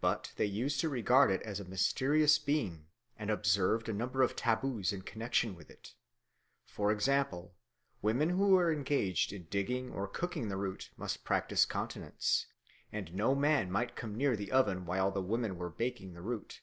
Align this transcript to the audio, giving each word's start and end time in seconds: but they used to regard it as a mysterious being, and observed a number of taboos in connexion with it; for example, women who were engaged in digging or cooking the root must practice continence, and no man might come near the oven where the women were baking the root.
but 0.00 0.32
they 0.36 0.44
used 0.46 0.78
to 0.78 0.88
regard 0.88 1.28
it 1.28 1.42
as 1.42 1.58
a 1.58 1.64
mysterious 1.64 2.38
being, 2.38 2.86
and 3.18 3.30
observed 3.30 3.88
a 3.88 3.92
number 3.92 4.22
of 4.22 4.36
taboos 4.36 4.92
in 4.92 5.02
connexion 5.02 5.56
with 5.56 5.68
it; 5.70 5.96
for 6.64 6.92
example, 6.92 7.52
women 8.00 8.28
who 8.28 8.50
were 8.50 8.72
engaged 8.72 9.32
in 9.32 9.42
digging 9.50 9.90
or 9.90 10.06
cooking 10.06 10.48
the 10.48 10.56
root 10.56 10.90
must 10.96 11.24
practice 11.24 11.64
continence, 11.64 12.46
and 12.92 13.12
no 13.12 13.34
man 13.34 13.68
might 13.68 13.96
come 13.96 14.14
near 14.16 14.36
the 14.36 14.52
oven 14.52 14.86
where 14.86 15.10
the 15.10 15.20
women 15.20 15.56
were 15.56 15.68
baking 15.68 16.14
the 16.14 16.22
root. 16.22 16.60